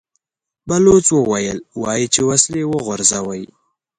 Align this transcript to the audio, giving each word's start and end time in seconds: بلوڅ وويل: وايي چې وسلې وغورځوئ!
بلوڅ 0.67 1.05
وويل: 1.17 1.59
وايي 1.81 2.05
چې 2.13 2.21
وسلې 2.29 2.63
وغورځوئ! 2.67 3.43